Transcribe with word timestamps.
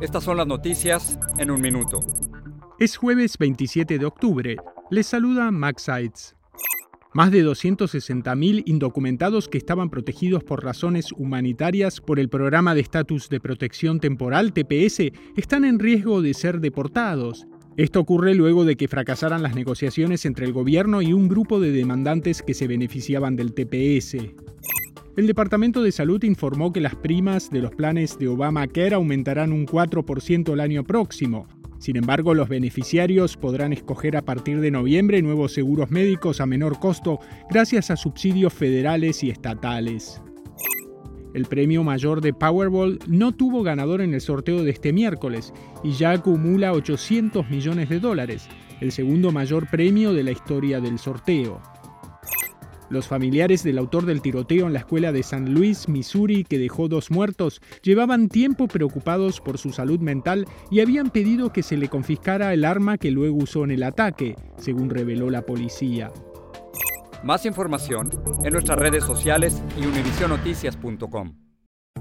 Estas 0.00 0.24
son 0.24 0.36
las 0.36 0.46
noticias 0.46 1.18
en 1.38 1.52
un 1.52 1.60
minuto. 1.60 2.00
Es 2.80 2.96
jueves 2.96 3.38
27 3.38 3.96
de 3.98 4.04
octubre. 4.04 4.56
Les 4.90 5.06
saluda 5.06 5.52
Max 5.52 5.82
Sides. 5.82 6.34
Más 7.12 7.30
de 7.30 7.46
260.000 7.46 8.64
indocumentados 8.66 9.48
que 9.48 9.56
estaban 9.56 9.90
protegidos 9.90 10.42
por 10.42 10.64
razones 10.64 11.12
humanitarias 11.12 12.00
por 12.00 12.18
el 12.18 12.28
Programa 12.28 12.74
de 12.74 12.80
Estatus 12.80 13.28
de 13.28 13.38
Protección 13.38 14.00
Temporal 14.00 14.52
TPS 14.52 15.12
están 15.36 15.64
en 15.64 15.78
riesgo 15.78 16.22
de 16.22 16.34
ser 16.34 16.60
deportados. 16.60 17.46
Esto 17.76 18.00
ocurre 18.00 18.34
luego 18.34 18.64
de 18.64 18.74
que 18.74 18.88
fracasaran 18.88 19.44
las 19.44 19.54
negociaciones 19.54 20.26
entre 20.26 20.44
el 20.44 20.52
gobierno 20.52 21.02
y 21.02 21.12
un 21.12 21.28
grupo 21.28 21.60
de 21.60 21.70
demandantes 21.70 22.42
que 22.42 22.54
se 22.54 22.66
beneficiaban 22.66 23.36
del 23.36 23.54
TPS. 23.54 24.16
El 25.16 25.28
Departamento 25.28 25.80
de 25.84 25.92
Salud 25.92 26.20
informó 26.24 26.72
que 26.72 26.80
las 26.80 26.96
primas 26.96 27.48
de 27.48 27.60
los 27.60 27.70
planes 27.70 28.18
de 28.18 28.26
Obamacare 28.26 28.96
aumentarán 28.96 29.52
un 29.52 29.64
4% 29.64 30.52
el 30.52 30.58
año 30.58 30.82
próximo. 30.82 31.46
Sin 31.78 31.96
embargo, 31.96 32.34
los 32.34 32.48
beneficiarios 32.48 33.36
podrán 33.36 33.72
escoger 33.72 34.16
a 34.16 34.22
partir 34.22 34.60
de 34.60 34.72
noviembre 34.72 35.22
nuevos 35.22 35.52
seguros 35.52 35.92
médicos 35.92 36.40
a 36.40 36.46
menor 36.46 36.80
costo 36.80 37.20
gracias 37.48 37.92
a 37.92 37.96
subsidios 37.96 38.52
federales 38.52 39.22
y 39.22 39.30
estatales. 39.30 40.20
El 41.32 41.44
premio 41.46 41.84
mayor 41.84 42.20
de 42.20 42.32
Powerball 42.32 42.98
no 43.06 43.30
tuvo 43.30 43.62
ganador 43.62 44.00
en 44.00 44.14
el 44.14 44.20
sorteo 44.20 44.64
de 44.64 44.70
este 44.72 44.92
miércoles 44.92 45.52
y 45.84 45.92
ya 45.92 46.10
acumula 46.10 46.72
800 46.72 47.48
millones 47.50 47.88
de 47.88 48.00
dólares, 48.00 48.48
el 48.80 48.90
segundo 48.90 49.30
mayor 49.30 49.70
premio 49.70 50.12
de 50.12 50.24
la 50.24 50.32
historia 50.32 50.80
del 50.80 50.98
sorteo. 50.98 51.60
Los 52.90 53.08
familiares 53.08 53.62
del 53.62 53.78
autor 53.78 54.06
del 54.06 54.20
tiroteo 54.20 54.66
en 54.66 54.72
la 54.72 54.80
escuela 54.80 55.12
de 55.12 55.22
San 55.22 55.54
Luis, 55.54 55.88
Missouri, 55.88 56.44
que 56.44 56.58
dejó 56.58 56.88
dos 56.88 57.10
muertos, 57.10 57.60
llevaban 57.82 58.28
tiempo 58.28 58.68
preocupados 58.68 59.40
por 59.40 59.58
su 59.58 59.72
salud 59.72 60.00
mental 60.00 60.46
y 60.70 60.80
habían 60.80 61.10
pedido 61.10 61.52
que 61.52 61.62
se 61.62 61.76
le 61.76 61.88
confiscara 61.88 62.52
el 62.52 62.64
arma 62.64 62.98
que 62.98 63.10
luego 63.10 63.36
usó 63.36 63.64
en 63.64 63.70
el 63.70 63.82
ataque, 63.82 64.36
según 64.58 64.90
reveló 64.90 65.30
la 65.30 65.42
policía. 65.42 66.12
Más 67.22 67.46
información 67.46 68.10
en 68.44 68.52
nuestras 68.52 68.78
redes 68.78 69.02
sociales 69.02 69.62
y 69.80 69.86
univisionoticias.com. 69.86 71.34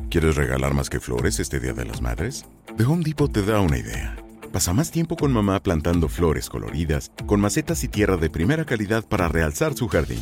¿Quieres 0.09 0.35
regalar 0.35 0.73
más 0.73 0.89
que 0.89 0.99
flores 0.99 1.39
este 1.39 1.59
Día 1.59 1.73
de 1.73 1.85
las 1.85 2.01
Madres? 2.01 2.45
The 2.77 2.83
Home 2.83 3.03
Depot 3.03 3.31
te 3.31 3.41
da 3.41 3.61
una 3.61 3.77
idea. 3.77 4.17
Pasa 4.51 4.73
más 4.73 4.91
tiempo 4.91 5.15
con 5.15 5.31
mamá 5.31 5.59
plantando 5.63 6.09
flores 6.09 6.49
coloridas, 6.49 7.11
con 7.25 7.39
macetas 7.39 7.83
y 7.83 7.87
tierra 7.87 8.17
de 8.17 8.29
primera 8.29 8.65
calidad 8.65 9.03
para 9.03 9.27
realzar 9.27 9.73
su 9.73 9.87
jardín. 9.87 10.21